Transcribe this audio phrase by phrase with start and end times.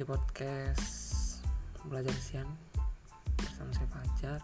[0.00, 1.44] di podcast
[1.84, 2.48] belajar siang
[3.36, 4.40] bersama saya Fajar.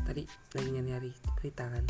[0.00, 0.24] Tadi
[0.56, 1.84] lagi nyari-nyari berita kan.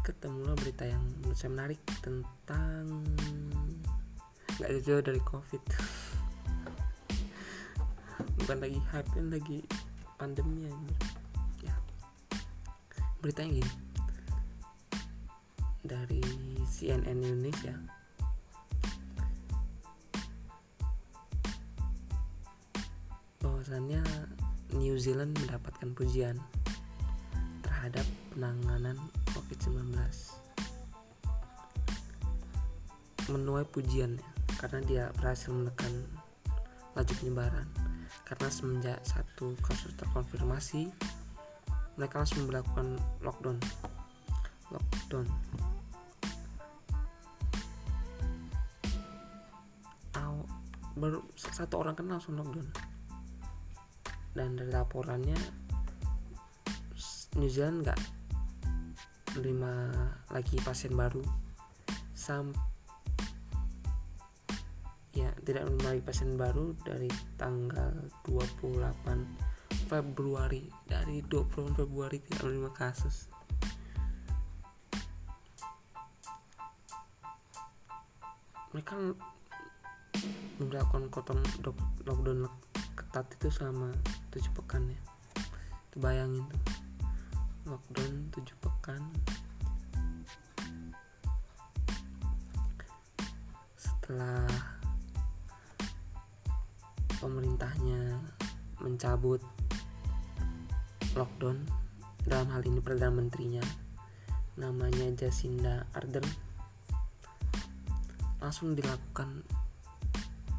[0.00, 3.04] Ketemu berita yang menurut saya menarik tentang
[4.56, 5.60] nggak jauh dari covid.
[8.40, 9.60] Bukan lagi hype kan lagi
[10.16, 10.64] pandemi
[11.60, 11.76] ya.
[13.20, 13.72] Beritanya gini.
[15.84, 16.24] Dari
[16.64, 17.95] CNN Indonesia
[23.66, 24.06] bahwasannya
[24.78, 26.38] New Zealand mendapatkan pujian
[27.66, 28.94] terhadap penanganan
[29.34, 29.90] COVID-19
[33.26, 34.22] menuai pujian
[34.62, 36.06] karena dia berhasil menekan
[36.94, 37.66] laju penyebaran.
[38.22, 40.86] Karena semenjak satu kasus terkonfirmasi
[41.98, 43.58] mereka langsung melakukan lockdown.
[44.70, 45.26] Lockdown.
[50.96, 52.85] Baru satu orang kena langsung lockdown
[54.36, 55.40] dan dari laporannya
[57.40, 58.00] New Zealand nggak
[59.36, 59.72] menerima
[60.32, 61.24] lagi pasien baru.
[62.16, 62.52] Sam
[65.16, 67.08] ya tidak menerima lagi pasien baru dari
[67.40, 67.92] tanggal
[68.24, 70.68] 28 Februari.
[70.88, 73.28] Dari 20 Februari tidak menerima kasus.
[78.72, 78.92] Mereka
[80.60, 81.12] melakukan
[82.08, 82.48] lockdown
[83.16, 83.88] ketat itu selama
[84.28, 85.00] tujuh pekan ya.
[85.88, 86.62] Itu bayangin tuh.
[87.64, 89.00] Lockdown tujuh pekan.
[93.80, 94.44] Setelah
[97.16, 98.20] pemerintahnya
[98.84, 99.40] mencabut
[101.16, 101.56] lockdown
[102.28, 103.64] dalam hal ini perdana menterinya
[104.60, 106.28] namanya Jacinda Ardern
[108.44, 109.40] langsung dilakukan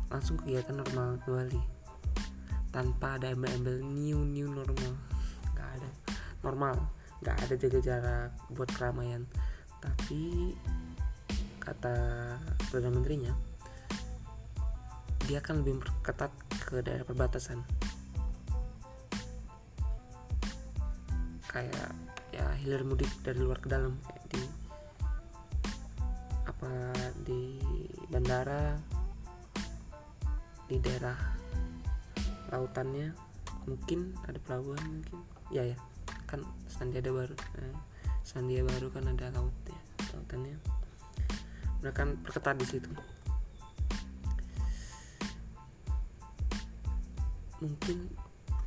[0.09, 1.76] langsung kegiatan normal kembali
[2.77, 4.93] tanpa ada embel-embel new new normal.
[5.57, 5.89] Nggak ada.
[6.45, 6.77] Normal.
[7.25, 9.25] Nggak ada jaga jarak buat keramaian.
[9.81, 10.53] Tapi
[11.57, 11.97] kata
[12.69, 13.33] perdana menterinya
[15.27, 16.31] dia akan lebih ketat
[16.69, 17.65] ke daerah perbatasan.
[21.49, 21.91] Kayak
[22.29, 23.97] ya hilir mudik dari luar ke dalam.
[24.05, 24.43] Kayak di
[26.45, 26.71] apa
[27.25, 27.41] di
[28.07, 28.77] bandara
[30.71, 31.36] di daerah
[32.51, 33.13] lautannya
[33.67, 35.17] mungkin ada pelabuhan mungkin.
[35.51, 35.77] Ya ya.
[36.27, 37.75] Kan Sandia ada baru eh,
[38.23, 39.79] Sandia baru kan ada laut ya
[40.15, 40.57] lautannya.
[41.83, 42.89] Mereka kan perketat di situ.
[47.63, 47.97] Mungkin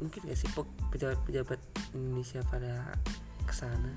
[0.00, 0.48] mungkin gak sih
[0.88, 1.60] pejabat-pejabat
[1.92, 2.96] Indonesia pada
[3.44, 3.92] ke sana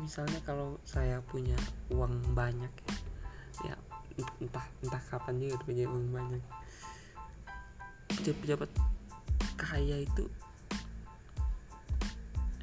[0.00, 1.54] misalnya kalau saya punya
[1.92, 2.72] uang banyak
[3.62, 3.76] ya,
[4.18, 6.42] ya entah entah kapan juga punya uang banyak
[8.20, 8.70] pejabat-pejabat
[9.56, 10.28] kaya itu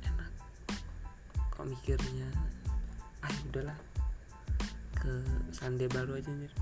[0.05, 0.31] enak.
[1.49, 2.29] Kok mikirnya
[3.25, 3.77] ah udahlah
[4.93, 5.13] ke
[5.49, 6.53] sande baru aja nih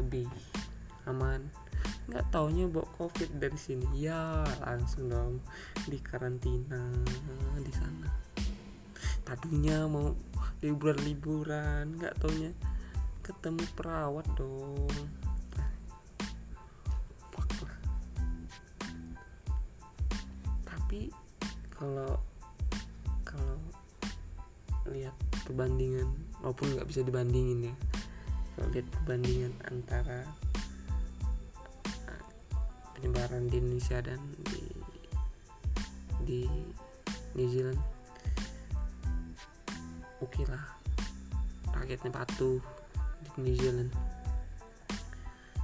[0.00, 0.24] lebih
[1.04, 1.44] aman.
[2.08, 3.84] Nggak taunya bawa covid dari sini.
[3.92, 5.44] Ya langsung dong.
[5.84, 6.80] Di karantina
[7.60, 8.08] di sana.
[9.20, 10.16] Tadinya mau
[10.64, 12.56] liburan-liburan nggak taunya
[13.20, 14.88] ketemu perawat dong
[21.80, 22.20] kalau
[23.24, 23.56] kalau
[24.92, 25.16] lihat
[25.48, 26.12] perbandingan
[26.44, 27.74] maupun nggak bisa dibandingin ya
[28.52, 30.28] kalau lihat perbandingan antara
[32.92, 34.20] penyebaran di Indonesia dan
[34.52, 34.62] di
[36.28, 36.40] di
[37.32, 37.80] New Zealand
[40.20, 40.64] oke okay lah
[41.72, 42.60] rakyatnya patuh
[43.40, 43.92] New Zealand.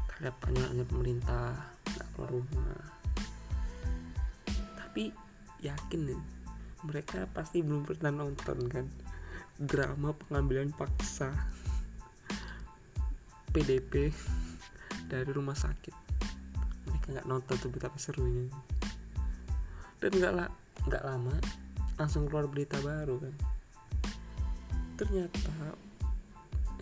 [0.09, 1.53] Terhadap anjuran pemerintah
[1.93, 2.81] nggak keluar rumah.
[4.81, 5.12] Tapi
[5.65, 6.23] yakin nih
[6.85, 8.87] mereka pasti belum pernah nonton kan
[9.57, 11.33] drama pengambilan paksa
[13.51, 14.13] PDP
[15.09, 15.97] dari rumah sakit.
[16.87, 18.53] Mereka nggak nonton tuh betapa serunya.
[19.97, 20.49] Dan nggak lah
[20.85, 21.33] nggak lama
[21.97, 23.35] langsung keluar berita baru kan.
[25.01, 25.73] Ternyata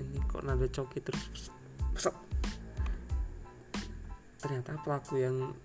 [0.03, 1.55] ini kok nada coki terus
[1.94, 2.15] pesat
[4.43, 5.56] ternyata pelaku yang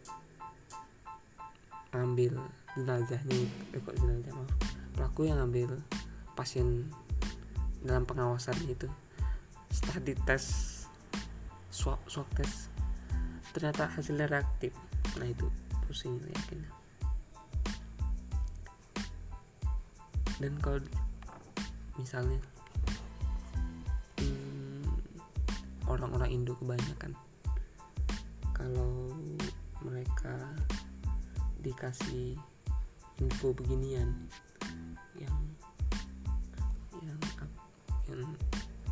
[1.93, 2.37] ambil
[2.77, 4.51] jenazahnya eh kok jenazah maaf.
[4.93, 5.79] Pelaku yang ambil
[6.37, 6.89] pasien
[7.81, 8.85] dalam pengawasan itu.
[9.73, 10.45] Setelah dites
[11.69, 12.69] swab swab tes
[13.53, 14.73] ternyata hasilnya reaktif.
[15.17, 15.49] Nah itu
[15.89, 16.61] pusing yakin.
[20.39, 20.79] Dan kalau
[21.99, 22.39] misalnya
[24.23, 24.87] hmm,
[25.89, 27.11] orang-orang Indo kebanyakan
[28.55, 29.11] kalau
[29.83, 30.35] mereka
[31.63, 32.39] dikasih
[33.19, 34.15] info beginian.
[35.19, 35.37] Yang
[37.03, 37.19] yang
[38.09, 38.23] yang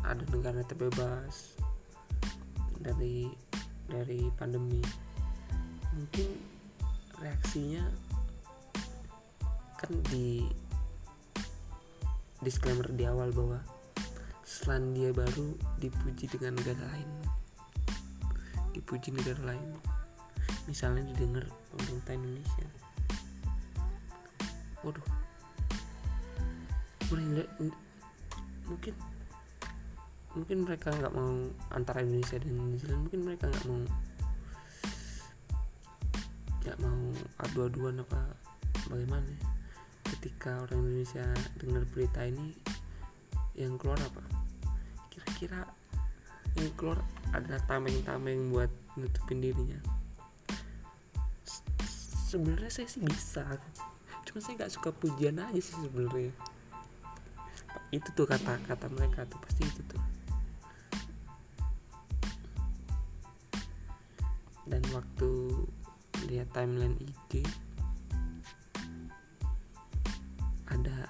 [0.04, 1.58] ada negara terbebas
[2.80, 3.28] dari
[3.88, 4.80] dari pandemi.
[5.96, 6.28] Mungkin
[7.18, 7.82] reaksinya
[9.78, 10.46] kan di
[12.38, 13.58] disclaimer di awal bahwa
[14.48, 17.10] Selandia Baru dipuji dengan negara lain.
[18.72, 19.70] Dipuji negara lain.
[20.64, 22.66] Misalnya didengar pemerintah Indonesia.
[24.84, 25.06] Waduh.
[28.68, 28.94] Mungkin
[30.36, 31.32] mungkin mereka nggak mau
[31.72, 33.80] antara Indonesia dan New Zealand mungkin mereka nggak mau
[36.62, 37.00] nggak mau
[37.48, 38.22] adu-aduan apa
[38.92, 39.40] bagaimana ya?
[40.14, 41.24] ketika orang Indonesia
[41.56, 42.52] dengar berita ini
[43.56, 44.22] yang keluar apa?
[45.10, 45.64] Kira-kira
[46.60, 47.00] yang keluar
[47.32, 48.70] adalah tameng-tameng buat
[49.00, 49.97] nutupin dirinya
[52.28, 53.56] sebenarnya saya sih bisa.
[54.28, 56.28] Cuma saya nggak suka pujian aja sih sebenarnya.
[57.88, 60.02] Itu tuh kata-kata mereka tuh pasti itu tuh.
[64.68, 65.30] Dan waktu
[66.28, 67.40] lihat timeline IG
[70.68, 71.08] ada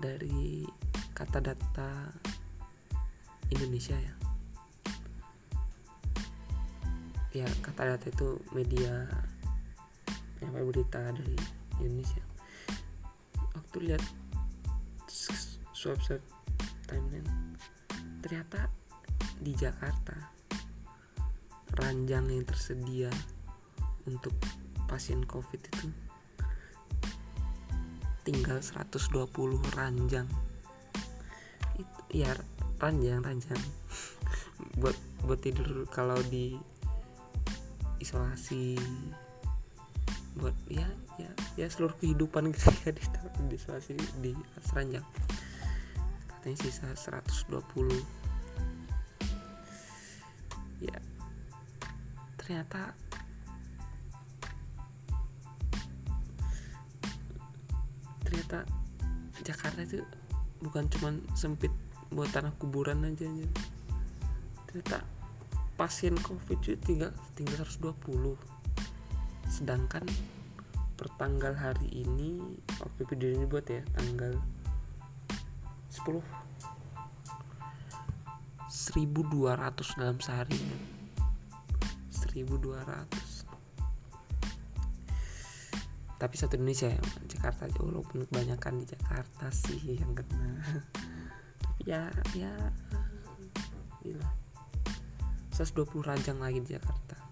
[0.00, 0.64] dari
[1.12, 2.08] kata data
[3.52, 4.14] Indonesia ya.
[7.36, 9.04] Ya kata data itu media
[10.46, 11.36] yang berita dari
[11.82, 12.22] Indonesia
[13.52, 14.02] waktu lihat
[15.74, 16.26] swipe swipe
[16.86, 17.26] timeline
[18.22, 18.70] ternyata
[19.42, 20.16] di Jakarta
[21.76, 23.10] ranjang yang tersedia
[24.06, 24.32] untuk
[24.86, 25.90] pasien covid itu
[28.26, 29.30] tinggal 120
[29.78, 30.26] ranjang.
[31.78, 32.34] Itu ya
[32.82, 33.62] ranjang ranjang.
[34.82, 36.58] Buat buat tidur kalau di
[38.02, 38.74] isolasi
[40.36, 40.84] buat ya
[41.16, 43.02] ya ya seluruh kehidupan ketika di,
[43.48, 44.36] di isolasi di
[44.76, 45.04] ranjang
[46.28, 47.64] katanya sisa 120
[50.84, 50.98] ya
[52.36, 52.92] ternyata
[58.22, 58.68] ternyata
[59.40, 60.04] Jakarta itu
[60.60, 61.72] bukan cuman sempit
[62.12, 63.48] buat tanah kuburan aja aja
[64.68, 64.98] ternyata
[65.80, 68.36] pasien covid itu tinggal tinggal 120
[69.46, 70.02] sedangkan
[70.96, 72.40] pertanggal hari ini
[72.80, 74.36] waktu video ini buat ya tanggal
[75.92, 76.20] 10
[78.96, 80.60] 1200 dalam sehari.
[82.12, 83.36] 1200
[86.16, 90.52] tapi satu Indonesia ya Jakarta aja walaupun kebanyakan di Jakarta sih yang kena.
[91.86, 92.50] Ya ya
[94.02, 94.26] gila
[95.54, 97.25] 120 ranjang lagi di Jakarta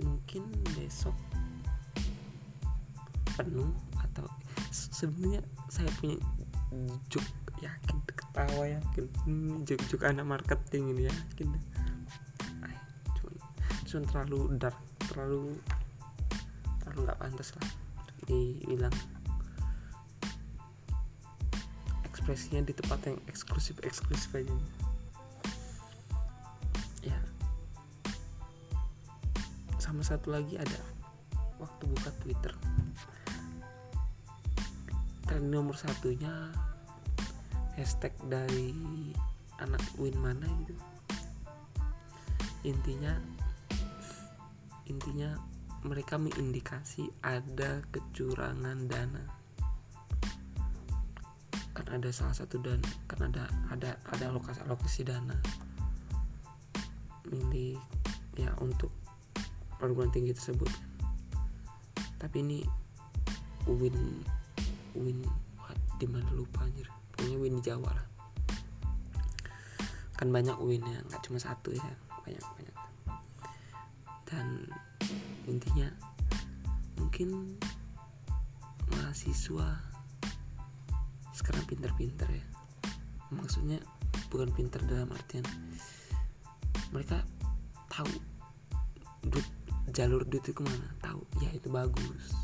[0.00, 0.42] mungkin
[0.74, 1.14] besok
[3.34, 4.26] penuh atau
[4.70, 6.18] sebenarnya saya punya
[7.10, 7.22] juk
[7.62, 9.04] yakin ketawa yakin.
[9.26, 11.48] Hmm, juk-juk anak marketing ini yakin.
[12.66, 12.76] Ay,
[13.18, 13.36] cuman,
[13.86, 14.78] cuman terlalu dark
[15.10, 15.54] terlalu
[16.82, 17.68] terlalu nggak pantas lah
[18.26, 18.94] dibilang.
[22.10, 24.54] Ekspresinya di tempat yang eksklusif eksklusif aja
[29.94, 30.74] sama satu lagi ada
[31.62, 32.50] waktu buka Twitter.
[35.22, 36.50] Tren nomor satunya
[37.78, 38.74] hashtag dari
[39.62, 40.82] anak win mana gitu.
[42.66, 43.14] Intinya
[44.90, 45.38] intinya
[45.86, 49.22] mereka mengindikasi ada kecurangan dana.
[51.70, 55.38] Kan ada salah satu dan kan ada ada ada alokasi alokasi dana.
[57.30, 57.78] Milik
[58.34, 59.03] ya untuk
[59.84, 60.72] perguruan tinggi tersebut.
[62.16, 62.58] Tapi ini
[63.68, 64.24] win
[64.96, 65.20] win
[66.00, 66.88] di mana lupa anjir.
[67.12, 68.06] Pokoknya win di Jawa lah.
[70.16, 71.92] Kan banyak winnya nggak cuma satu ya
[72.24, 72.76] banyak banyak.
[74.24, 74.46] Dan
[75.44, 75.92] intinya
[76.96, 77.60] mungkin
[78.88, 79.68] mahasiswa
[81.36, 82.46] sekarang pinter-pinter ya.
[83.36, 83.82] Maksudnya
[84.32, 85.44] bukan pinter dalam artian
[86.94, 87.26] mereka
[89.94, 90.88] jalur duit itu ke mana?
[91.00, 91.22] Tahu.
[91.40, 92.34] Ya itu bagus.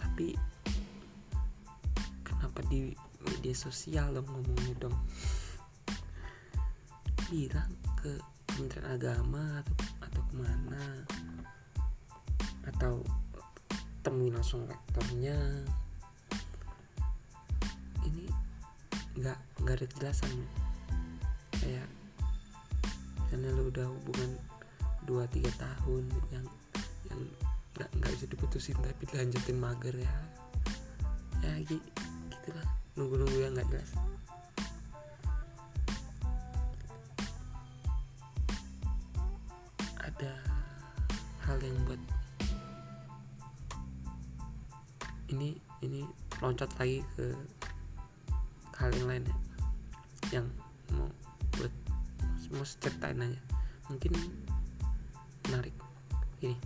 [0.00, 0.34] Tapi
[2.72, 4.96] di media sosial dong ngomongnya dong?
[7.28, 7.68] Bilang
[8.00, 8.16] ke
[8.48, 10.84] Kementerian Agama atau atau ke mana?
[12.64, 12.94] Atau
[14.00, 15.36] temui langsung rektornya?
[18.08, 18.24] Ini
[19.20, 19.38] nggak
[19.68, 20.32] nggak ada kejelasan.
[21.60, 21.88] Kayak
[23.20, 24.32] misalnya lu udah hubungan
[25.02, 26.46] dua tiga tahun yang
[27.10, 27.20] yang
[27.72, 30.14] nggak nggak bisa diputusin tapi dilanjutin mager ya.
[31.42, 31.82] Ya gitu
[32.30, 32.66] gitulah.
[32.94, 33.90] Nunggu nunggu yang nggak jelas.
[40.02, 40.32] Ada
[41.48, 42.02] hal yang buat
[45.32, 46.06] ini ini
[46.44, 47.34] loncat lagi ke
[48.78, 49.36] hal yang lain ya.
[50.38, 50.46] Yang
[50.94, 51.08] mau
[51.58, 51.72] buat
[52.52, 53.40] mau ceritain aja.
[53.90, 54.12] Mungkin
[55.48, 55.74] menarik.
[56.42, 56.56] Ini.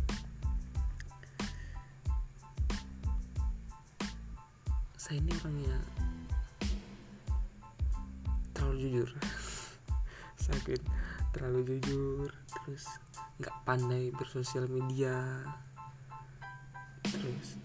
[4.96, 5.76] Saya ini orangnya
[8.56, 9.10] terlalu jujur.
[10.46, 10.82] Akuin
[11.34, 12.86] terlalu jujur terus
[13.42, 15.44] nggak pandai bersosial media.
[17.04, 17.58] Terus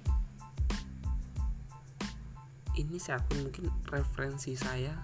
[2.76, 4.98] ini saya akun mungkin referensi saya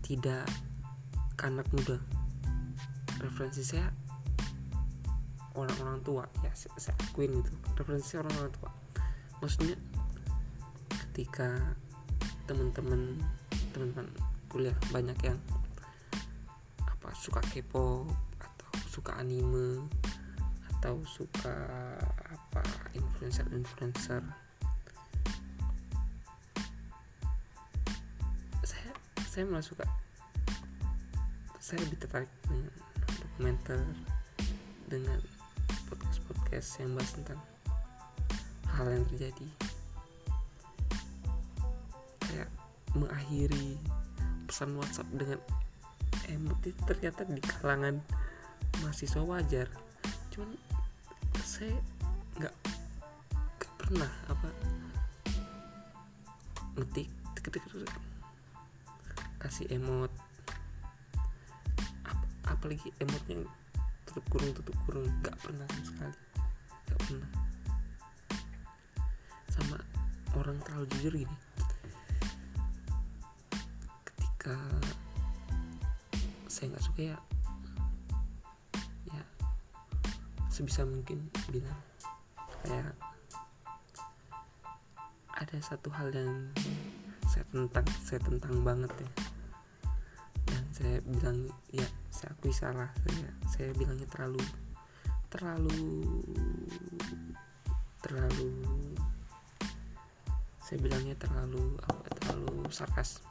[0.00, 0.46] tidak
[1.34, 1.98] ke anak muda.
[3.18, 3.90] Referensi saya
[5.56, 6.24] orang-orang tua.
[6.44, 8.70] Ya saya, akuin gitu referensi orang-orang tua.
[9.40, 9.76] Maksudnya
[10.90, 11.50] ketika
[12.44, 13.16] teman-teman
[13.72, 14.08] teman-teman
[14.52, 15.38] kuliah banyak yang
[16.84, 18.06] apa suka K-pop
[18.38, 19.84] atau suka anime
[20.76, 21.56] atau suka
[22.30, 22.62] apa
[22.94, 24.22] influencer-influencer.
[28.62, 28.90] Saya
[29.26, 29.84] saya malah suka
[31.58, 32.70] saya lebih tertarik dengan
[33.18, 33.82] dokumenter
[34.86, 35.18] dengan
[36.56, 37.40] podcast-podcast yang bahas tentang
[38.72, 39.48] hal yang terjadi.
[42.24, 42.50] Kayak
[42.96, 43.68] mengakhiri
[44.48, 45.40] pesan WhatsApp dengan
[46.32, 48.00] emot itu ternyata di kalangan
[48.80, 49.68] mahasiswa wajar.
[50.32, 50.56] Cuman
[51.44, 51.76] saya
[52.40, 52.56] nggak
[53.76, 54.48] pernah apa
[56.80, 57.08] ngetik
[57.44, 57.56] tek,
[59.44, 60.12] kasih emot.
[62.08, 63.44] Ap, apalagi emotnya
[64.08, 65.04] tutup kurung tutup kurung.
[65.20, 66.25] Nggak pernah sama sekali
[67.06, 67.30] pernah
[69.54, 69.78] sama
[70.34, 71.36] orang terlalu jujur gini.
[74.02, 74.58] Ketika
[76.50, 77.18] saya nggak suka ya
[79.14, 79.22] ya
[80.50, 81.78] sebisa mungkin bilang
[82.66, 82.90] kayak
[85.38, 86.50] ada satu hal yang
[87.30, 89.10] saya tentang saya tentang banget ya.
[90.46, 91.38] Dan saya bilang
[91.70, 94.42] ya saya akui salah saya saya bilangnya terlalu
[95.26, 96.02] terlalu
[98.02, 98.50] terlalu
[100.66, 103.22] saya bilangnya terlalu apa terlalu sarkas.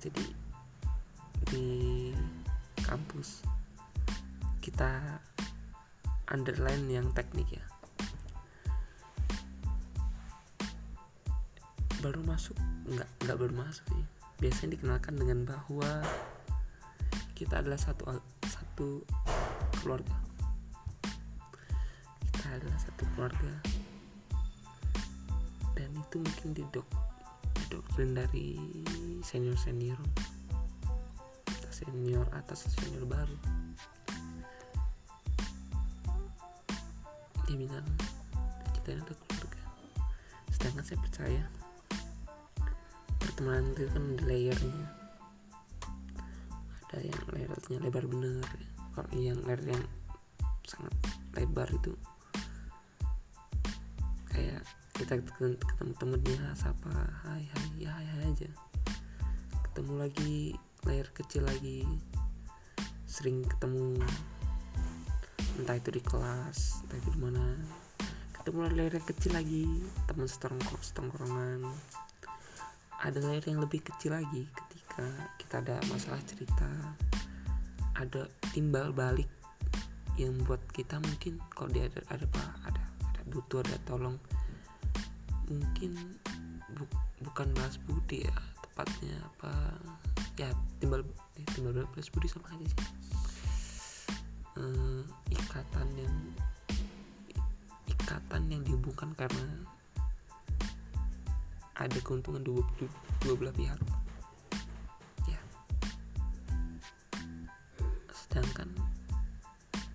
[0.00, 0.24] Jadi
[1.52, 1.68] di
[2.80, 3.44] kampus
[4.64, 5.20] kita
[6.32, 7.64] underline yang teknik ya.
[12.00, 12.56] Baru masuk
[12.88, 14.06] nggak nggak baru masuk sih.
[14.40, 16.00] Biasanya dikenalkan dengan bahwa
[17.36, 19.04] kita adalah satu satu
[19.84, 20.29] keluarga
[22.56, 23.52] adalah satu keluarga.
[25.78, 26.88] Dan itu mungkin didok
[27.54, 28.58] didoktrin dari
[29.22, 30.00] senior senior
[31.70, 33.36] senior atas senior baru.
[37.48, 37.86] Dia bilang
[38.76, 39.62] kita ini keluarga.
[40.52, 41.42] Sedangkan saya percaya
[43.22, 44.86] pertemanan itu kan ada layernya.
[46.90, 48.44] Ada yang layernya lebar bener
[48.92, 49.84] kalau yang layer yang
[50.66, 50.92] sangat
[51.38, 51.94] lebar itu
[55.00, 56.92] kita ketemu temennya sapa.
[57.24, 58.52] Hai hai ya hai, hai aja.
[59.64, 60.52] Ketemu lagi
[60.84, 61.88] layar kecil lagi.
[63.08, 63.96] Sering ketemu.
[65.56, 67.48] Entah itu di kelas entah itu di mana.
[68.36, 69.88] Ketemu layar kecil lagi.
[70.04, 71.64] Teman setongkrong setongkrongan.
[73.00, 75.08] Ada layar yang lebih kecil lagi ketika
[75.40, 76.68] kita ada masalah cerita.
[77.96, 79.32] Ada timbal balik
[80.20, 82.84] yang buat kita mungkin kalau dia ada ada apa ada
[83.32, 84.20] butuh ada tolong
[85.50, 85.98] mungkin
[86.78, 86.86] bu,
[87.26, 89.52] bukan balas budi ya tepatnya apa
[90.38, 91.02] ya timbal
[91.36, 92.82] eh, timbal balas budi sama aja sih.
[94.56, 95.02] Eh,
[95.34, 96.16] ikatan yang
[97.90, 99.46] ikatan yang dihubungkan karena
[101.80, 102.90] ada keuntungan dua, dua,
[103.24, 103.80] dua belah pihak.
[105.24, 105.40] Ya.
[108.12, 108.68] Sedangkan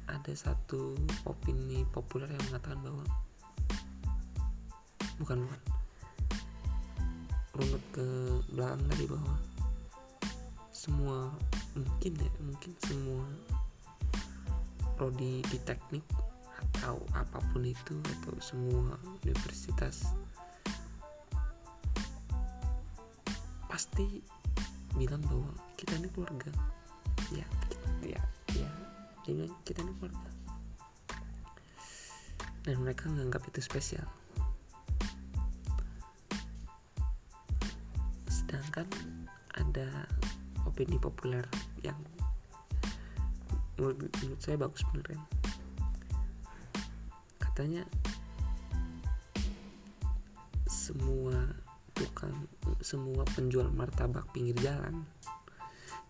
[0.10, 0.98] ada satu
[1.30, 3.06] opini populer yang mengatakan bahwa
[5.26, 5.62] bukan bukan.
[7.58, 8.08] Runut ke
[8.54, 9.36] belakang tadi bahwa
[10.70, 11.34] semua
[11.74, 13.26] mungkin ya mungkin semua
[14.94, 16.06] prodi di teknik
[16.78, 18.94] atau apa pun itu atau semua
[19.26, 20.14] universitas
[23.66, 24.22] pasti
[24.94, 26.54] bilang bahwa kita ini keluarga.
[27.34, 27.50] Ya
[28.06, 28.22] ya
[28.54, 28.70] ya.
[29.26, 30.30] Bilang kita ini keluarga.
[32.62, 34.06] Dan mereka menganggap itu spesial
[40.76, 41.48] opini populer
[41.88, 41.96] yang
[43.80, 44.12] menurut,
[44.44, 45.24] saya bagus beneran.
[47.40, 47.88] Katanya
[50.68, 51.48] semua
[51.96, 52.36] tukang
[52.84, 55.08] semua penjual martabak pinggir jalan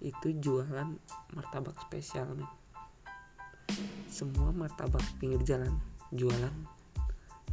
[0.01, 0.97] itu jualan
[1.37, 2.49] martabak spesial men.
[4.09, 5.77] Semua martabak pinggir jalan
[6.09, 6.57] jualan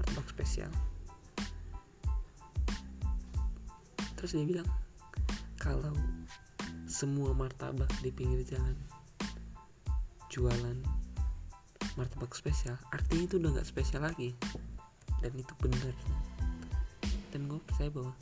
[0.00, 0.73] martabak spesial.
[4.16, 4.69] Terus dia bilang
[5.61, 5.92] kalau
[7.02, 8.78] semua martabak di pinggir jalan.
[10.30, 10.78] Jualan
[11.99, 12.78] martabak spesial.
[12.94, 14.30] Artinya itu udah nggak spesial lagi.
[15.18, 15.90] Dan itu benar.
[17.35, 18.14] Dan gue percaya bahwa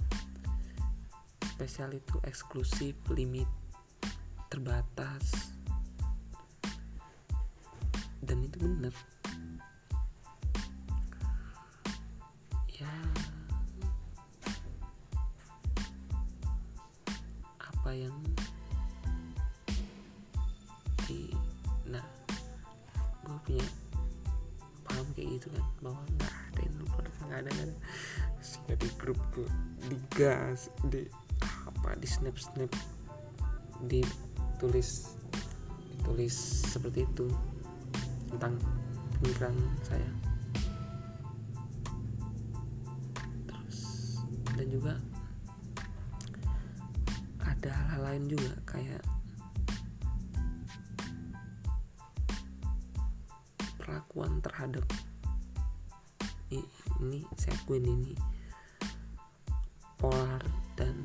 [1.45, 3.45] spesial itu eksklusif limit
[4.49, 5.53] terbatas.
[8.25, 8.97] Dan itu benar
[30.89, 31.07] di
[31.41, 32.69] apa di snap snap
[33.89, 35.17] ditulis
[36.01, 36.37] ditulis
[36.69, 37.27] seperti itu
[38.33, 38.57] tentang
[39.21, 40.11] pemikiran saya.
[43.49, 43.79] Terus
[44.57, 44.95] dan juga
[47.41, 49.03] ada hal-hal lain juga kayak
[53.77, 54.85] perlakuan terhadap
[56.51, 58.13] ini, saya akuin ini
[60.01, 60.41] polar
[60.81, 60.97] dan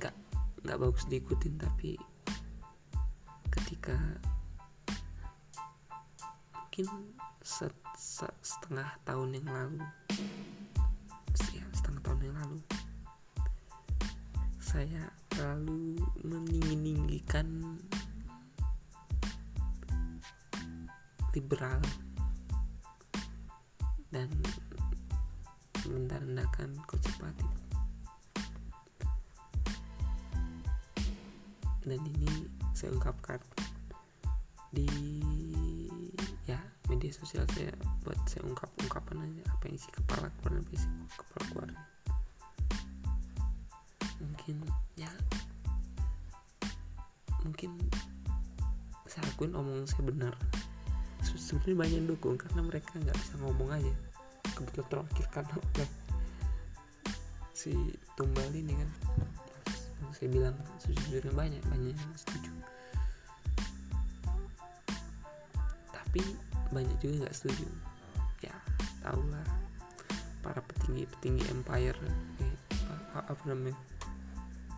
[0.00, 0.16] nggak
[0.64, 2.00] nggak bagus diikutin tapi
[3.52, 3.94] ketika
[6.74, 6.88] mungkin
[7.44, 9.84] set, set, setengah tahun yang lalu
[11.54, 12.58] ya setengah tahun yang lalu
[14.58, 17.78] saya terlalu meninggi-ninggikan
[21.30, 21.78] liberal
[24.10, 24.26] dan
[25.86, 27.53] merendahkan konservatif
[31.84, 33.36] dan ini saya ungkapkan
[34.72, 34.88] di
[36.48, 36.56] ya
[36.88, 37.70] media sosial saya
[38.02, 41.68] buat saya ungkap ungkapan aja apa yang isi kepala keluar apa isi kepala keluar.
[44.24, 44.56] Mungkin
[44.96, 45.12] ya
[47.44, 47.70] mungkin
[49.04, 50.34] saya akuin omongan saya benar
[51.24, 53.94] sebenarnya banyak yang dukung karena mereka nggak bisa ngomong aja.
[54.56, 55.88] Kebetulan terwakilkan oleh
[57.52, 57.72] si
[58.16, 58.90] tumbal ini kan
[60.14, 62.54] saya bilang sejujurnya banyak banyak yang setuju.
[65.90, 66.22] Tapi
[66.70, 67.66] banyak juga nggak setuju.
[68.46, 68.54] Ya
[69.02, 69.44] tau lah
[70.40, 71.98] para petinggi petinggi empire
[72.40, 72.56] eh,
[73.10, 73.76] apa, apa namanya?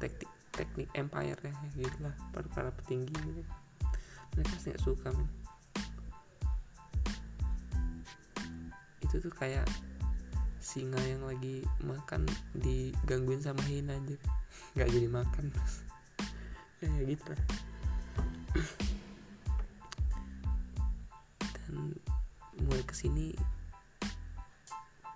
[0.01, 3.44] Teknik teknik empire ya gitu lah para para petinggi gitu.
[4.33, 5.29] mereka pasti nggak suka men.
[9.05, 9.68] Itu tuh kayak
[10.66, 12.26] singa yang lagi makan
[12.59, 14.18] digangguin sama hiena aja
[14.74, 15.46] nggak jadi makan.
[16.76, 17.40] Ya gitu lah.
[21.57, 21.96] Dan
[22.61, 23.33] mulai ke sini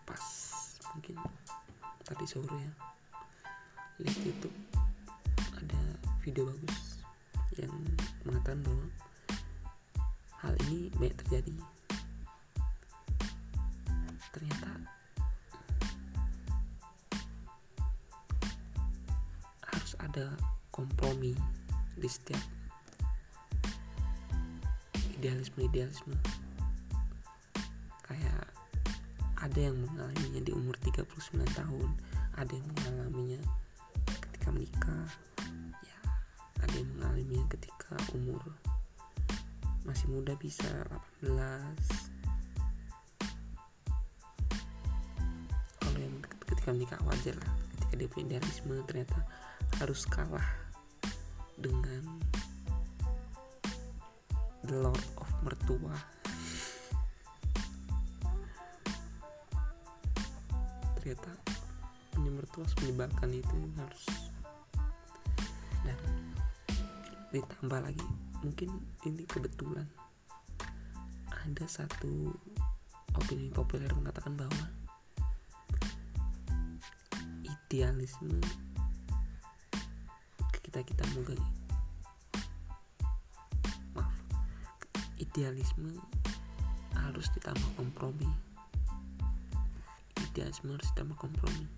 [0.08, 0.24] pas
[0.96, 1.20] mungkin
[2.00, 2.72] tadi sore ya.
[4.00, 4.56] Lihat YouTube
[5.52, 7.04] ada video bagus
[7.60, 7.76] yang
[8.24, 8.88] mengatakan bahwa
[10.40, 11.52] hal ini banyak terjadi
[20.20, 20.36] ada
[20.68, 21.32] kompromi
[21.96, 22.44] di setiap
[25.16, 26.12] idealisme-idealisme.
[28.04, 28.44] Kayak
[29.40, 31.88] ada yang mengalaminya di umur 39 tahun
[32.36, 33.40] ada yang mengalaminya
[34.28, 35.08] ketika menikah
[35.80, 35.98] ya
[36.60, 38.44] ada yang mengalaminya ketika umur
[39.88, 40.68] masih muda bisa
[41.24, 41.32] 18
[45.80, 46.20] kalau yang
[46.52, 49.24] ketika menikah wajar lah ketika dia punya idealisme ternyata
[49.80, 50.44] harus kalah
[51.56, 52.04] dengan
[54.68, 55.96] the lord of mertua.
[61.00, 61.32] Ternyata
[62.12, 64.04] punya mertua menyebalkan itu harus
[65.80, 65.96] dan
[67.32, 68.04] ditambah lagi
[68.44, 68.68] mungkin
[69.08, 69.88] ini kebetulan
[71.32, 72.36] ada satu
[73.16, 74.64] opini populer mengatakan bahwa
[77.48, 78.44] idealisme
[80.80, 81.36] kita kita moga
[83.92, 84.16] maaf.
[85.20, 85.92] Idealisme
[86.96, 88.28] harus ditambah kompromi.
[90.32, 91.68] Idealisme harus ditambah kompromi.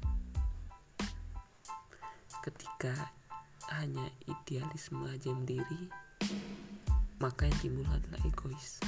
[2.47, 3.11] Ketika
[3.75, 5.91] hanya idealisme aja yang diri
[7.19, 8.79] maka yang timbul adalah egois.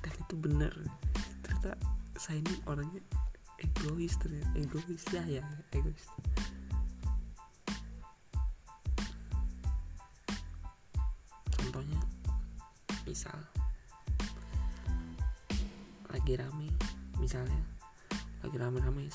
[0.00, 0.72] Dan itu benar.
[1.44, 1.76] Ternyata
[2.16, 3.04] saya ini orangnya
[3.60, 5.04] egois ternyata egois.
[5.12, 5.44] Ya ya
[5.76, 6.08] egois
[13.14, 13.38] misal
[16.10, 16.66] lagi rame
[17.22, 17.62] misalnya
[18.42, 19.06] lagi rame-rame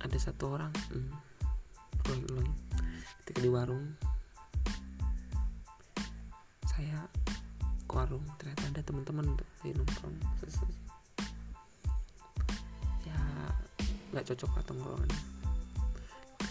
[0.00, 1.12] ada satu orang hmm,
[3.20, 3.84] ketika di warung
[6.64, 7.04] saya
[7.84, 10.16] ke warung ternyata ada teman-teman di nongkrong
[13.04, 13.20] ya
[14.08, 15.12] nggak cocok atau tongkrongan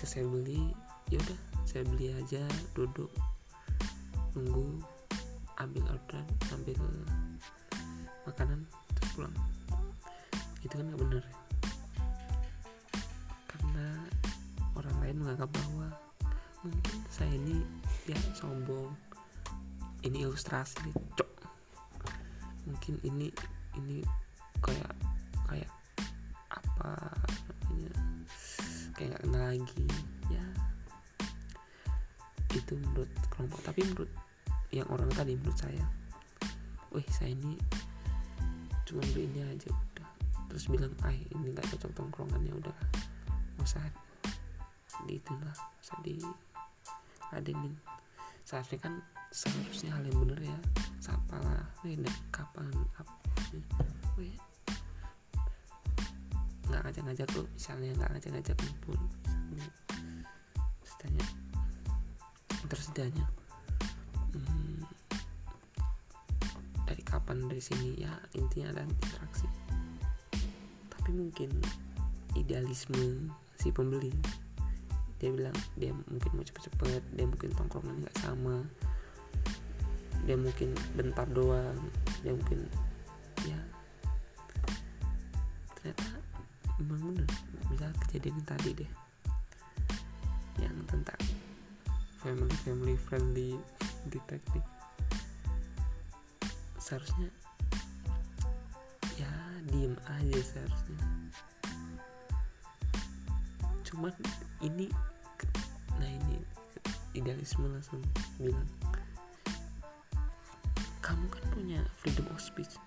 [0.05, 0.69] saya beli
[1.09, 2.45] ya udah saya beli aja
[2.77, 3.09] duduk
[4.35, 4.83] nunggu
[5.55, 6.75] ambil orderan ambil
[8.27, 8.59] makanan
[8.99, 9.35] terus pulang.
[10.59, 11.23] Itu kan nggak bener.
[13.47, 13.87] Karena
[14.75, 15.87] orang lain menganggap bahwa
[16.67, 17.63] mungkin saya ini
[18.03, 18.91] ya sombong.
[20.03, 21.31] Ini ilustrasi cok.
[22.67, 23.31] Mungkin ini
[23.79, 24.03] ini
[24.59, 24.94] kayak
[35.55, 35.85] menurut saya.
[36.91, 37.55] Wih saya ini
[38.83, 40.09] cuma beli ini aja udah.
[40.51, 42.75] Terus bilang ah ini nggak cocok tongkrongannya udah.
[43.55, 43.87] Nggak usah
[45.07, 46.15] di itulah usah di
[47.35, 47.75] adenin
[48.47, 48.93] seharusnya kan
[49.31, 50.59] seharusnya hal yang bener ya.
[50.99, 51.95] Sapa lah wih
[52.31, 52.67] kapan
[52.99, 53.15] apa
[54.19, 54.35] wih
[56.65, 58.99] nggak ngajak-ngajak tuh misalnya nggak ngajak-ngajak kumpul
[60.83, 61.25] misalnya.
[62.65, 62.89] Terus
[66.85, 69.49] dari kapan dari sini ya intinya ada interaksi.
[70.93, 71.49] Tapi mungkin
[72.37, 74.13] idealisme si pembeli
[75.15, 78.67] dia bilang dia mungkin mau cepet-cepet dia mungkin tongkrongan nggak sama
[80.27, 81.77] dia mungkin bentar doang
[82.21, 82.67] dia mungkin
[83.47, 83.59] ya.
[85.79, 86.05] Ternyata
[86.81, 87.29] memang bener
[87.71, 88.91] misal kejadian yang tadi deh.
[90.59, 91.21] Yang tentang
[92.19, 93.51] family family friendly
[94.09, 94.65] detektif
[96.85, 97.33] seharusnya
[99.17, 99.31] ya
[99.73, 100.97] diem aja seharusnya.
[103.81, 104.13] Cuman
[104.61, 104.93] ini
[105.97, 106.37] nah ini
[107.17, 108.05] idealisme langsung
[108.37, 108.69] bilang.
[111.01, 112.77] Kamu kan punya freedom of speech.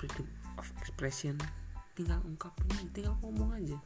[0.00, 0.24] Freedom
[0.56, 1.36] of expression.
[1.92, 3.76] Tinggal ungkapnya tinggal ngomong aja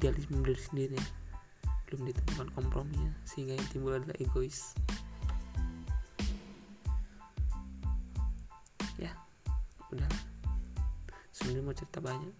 [0.00, 1.00] idealisme dari sendiri.
[1.84, 4.72] Belum ditemukan komprominya sehingga yang timbul adalah egois.
[8.96, 9.12] Ya
[9.92, 10.08] udah.
[11.36, 12.32] Sebenarnya mau cerita banyak.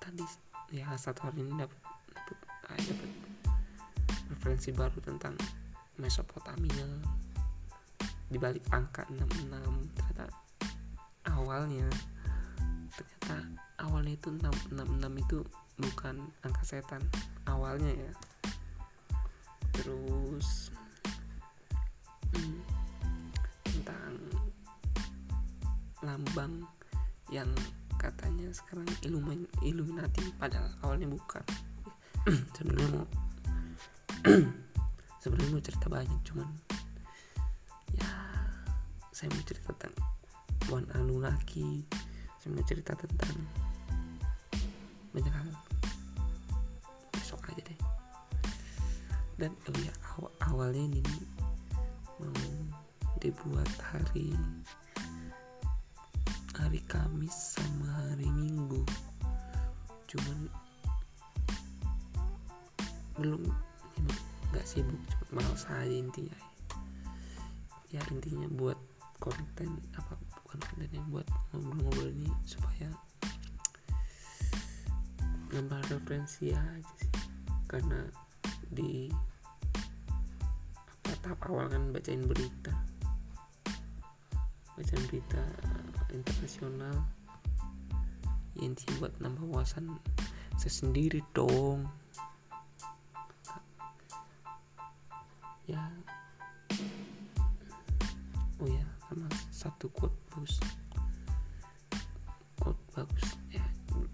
[0.00, 0.24] Tadi
[0.72, 1.76] ya satu hari ini dapat
[2.16, 2.38] dapat
[2.72, 3.10] ah, dapat
[4.32, 5.36] referensi baru tentang
[6.00, 6.88] Mesopotamia.
[8.26, 9.52] Di balik angka 66
[9.94, 10.26] ternyata
[11.30, 11.86] awalnya
[12.90, 13.36] ternyata
[13.78, 15.38] awalnya itu 666 itu
[15.76, 17.02] bukan angka setan
[17.48, 18.12] awalnya ya.
[19.76, 20.72] Terus
[22.32, 22.60] hmm,
[23.64, 24.12] tentang
[26.00, 26.64] lambang
[27.28, 27.48] yang
[27.96, 31.44] katanya sekarang Illumin Illuminati padahal awalnya bukan.
[32.56, 33.06] Sebenarnya mau
[35.22, 36.48] sebenarnya mau cerita banyak cuman
[37.98, 38.10] ya
[39.10, 39.94] saya mau cerita tentang
[40.70, 41.82] Wan Anunnaki
[42.38, 43.34] saya mau cerita tentang
[45.10, 45.50] banyak hal
[49.36, 49.52] dan
[49.84, 51.04] ya aw awalnya ini
[52.16, 52.32] mau
[53.20, 54.32] dibuat hari
[56.56, 58.80] hari Kamis sama hari Minggu.
[60.08, 60.48] Cuman
[63.20, 63.44] belum
[64.52, 66.40] nggak sibuk cuma malas aja intinya.
[67.92, 68.80] Ya intinya buat
[69.20, 72.88] konten apa bukan konten yang buat ngobrol-ngobrol ini supaya
[75.52, 77.12] nambah referensi aja sih.
[77.68, 78.08] Karena
[78.72, 79.10] di
[80.86, 82.72] apa tahap awal kan bacain berita.
[84.74, 85.42] Bacain berita
[86.10, 86.96] internasional.
[88.56, 90.00] Ya intinya buat nambah wawasan
[90.56, 91.84] saya sendiri dong
[99.66, 100.62] satu quote bagus.
[102.62, 103.34] Quote bagus.
[103.50, 103.66] Ya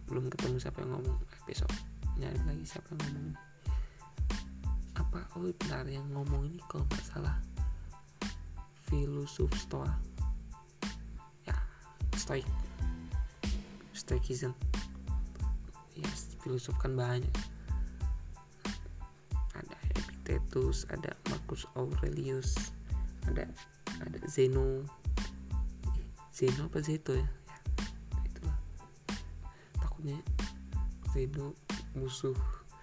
[0.08, 1.20] belum ketemu siapa yang ngomong.
[1.20, 1.68] Eh, besok
[2.16, 3.51] nyari lagi siapa yang ngomong
[5.12, 7.36] apa oh benar yang ngomong ini kalau nggak salah
[8.92, 9.88] filosof stoa.
[11.48, 11.56] Ya
[12.16, 12.44] stoik.
[13.96, 14.52] Stoikism.
[15.96, 16.08] Ya
[16.44, 17.28] filosof kan banyak.
[19.56, 22.72] Ada Epictetus ada Marcus Aurelius
[23.24, 23.48] ada
[24.00, 24.84] ada Zeno.
[26.32, 27.28] Zeno apa Zeto ya,
[28.24, 28.52] ya
[29.76, 30.16] takutnya
[31.12, 31.52] Zeno
[31.92, 32.32] musuh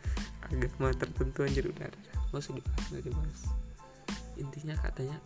[0.45, 3.41] agama tertentu anjir udah ada nggak usah dibahas nggak dibahas.
[4.39, 5.17] Intinya katanya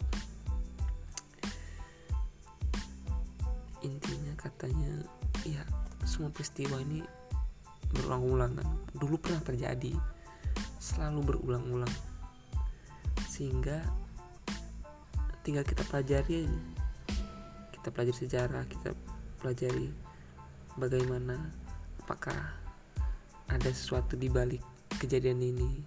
[3.83, 4.91] intinya katanya
[5.43, 5.63] ya
[6.07, 7.03] semua peristiwa ini
[7.91, 9.93] berulang-ulang kan dulu pernah terjadi.
[10.79, 11.93] Selalu berulang-ulang.
[13.27, 13.83] Sehingga
[15.43, 16.59] tinggal kita pelajari aja.
[17.75, 18.95] Kita pelajari sejarah kita
[19.43, 19.91] pelajari
[20.79, 21.35] bagaimana
[21.99, 22.55] apakah
[23.51, 24.63] ada sesuatu di balik
[24.97, 25.83] kejadian ini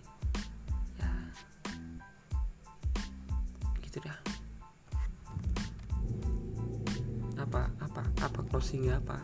[8.76, 9.18] closingnya apa?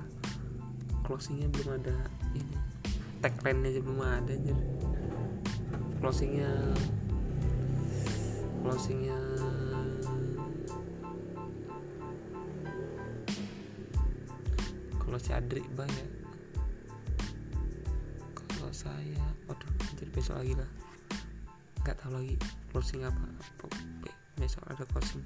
[1.05, 1.97] Closingnya belum ada
[2.33, 2.57] ini.
[3.21, 4.57] Tagline aja belum ada aja
[6.03, 6.51] closingnya
[8.67, 9.15] closingnya
[14.99, 16.07] kalau si Adri bang ya.
[18.35, 20.71] Kalau saya waduh jadi besok lagi lah.
[21.85, 22.35] Nggak tahu lagi
[22.73, 23.23] closing apa.
[24.41, 25.23] Besok ada closing